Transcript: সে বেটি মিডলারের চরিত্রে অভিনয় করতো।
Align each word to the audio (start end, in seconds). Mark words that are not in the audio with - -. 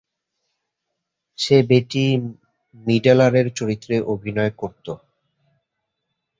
সে 1.39 1.57
বেটি 1.69 2.05
মিডলারের 2.75 3.47
চরিত্রে 3.55 3.95
অভিনয় 4.13 4.51
করতো। 4.51 4.91